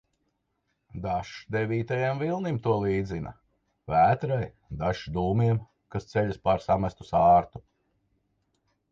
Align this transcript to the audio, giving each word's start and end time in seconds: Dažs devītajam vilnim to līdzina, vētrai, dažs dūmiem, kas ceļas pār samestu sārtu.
Dažs 1.01 1.33
devītajam 1.55 2.21
vilnim 2.21 2.55
to 2.67 2.77
līdzina, 2.85 3.33
vētrai, 3.93 4.47
dažs 4.79 5.11
dūmiem, 5.17 5.59
kas 5.97 6.09
ceļas 6.13 6.41
pār 6.47 6.63
samestu 6.65 7.07
sārtu. 7.11 7.63